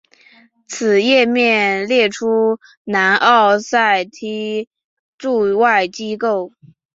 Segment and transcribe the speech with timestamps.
[0.67, 4.67] 此页面列出南奥塞梯
[5.19, 6.51] 驻外机构。